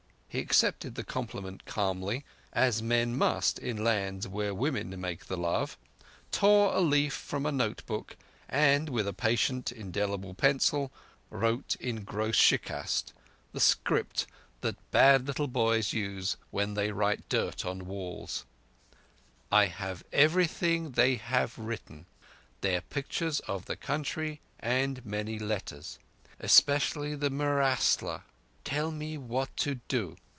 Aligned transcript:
He 0.33 0.39
accepted 0.39 0.95
the 0.95 1.03
compliment 1.03 1.65
calmly, 1.65 2.23
as 2.53 2.81
men 2.81 3.17
must 3.17 3.59
in 3.59 3.83
lands 3.83 4.29
where 4.29 4.55
women 4.55 4.97
make 5.01 5.25
the 5.25 5.35
love, 5.35 5.77
tore 6.31 6.73
a 6.73 6.79
leaf 6.79 7.11
from 7.13 7.45
a 7.45 7.51
note 7.51 7.85
book, 7.85 8.15
and 8.47 8.87
with 8.87 9.09
a 9.09 9.11
patent 9.13 9.73
indelible 9.73 10.33
pencil 10.33 10.89
wrote 11.29 11.75
in 11.81 12.05
gross 12.05 12.37
Shikast—the 12.37 13.59
script 13.59 14.25
that 14.61 14.77
bad 14.91 15.27
little 15.27 15.49
boys 15.49 15.91
use 15.91 16.37
when 16.49 16.75
they 16.75 16.93
write 16.93 17.27
dirt 17.27 17.65
on 17.65 17.85
walls: 17.85 18.45
"_I 19.51 19.67
have 19.67 20.05
everything 20.13 20.85
that 20.91 20.95
they 20.95 21.15
have 21.17 21.59
written: 21.59 22.05
their 22.61 22.79
pictures 22.79 23.41
of 23.49 23.65
the 23.65 23.75
country, 23.75 24.39
and 24.61 25.05
many 25.05 25.39
letters. 25.39 25.99
Especially 26.39 27.15
the 27.15 27.29
murasla. 27.29 28.21
Tell 28.63 28.91
me 28.91 29.17
what 29.17 29.57
to 29.57 29.79
do. 29.87 30.15